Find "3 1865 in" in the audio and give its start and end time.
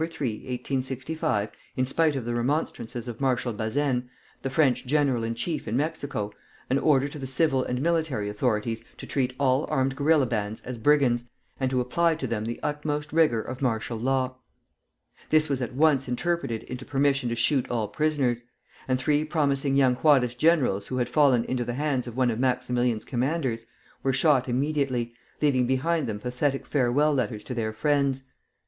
0.09-1.85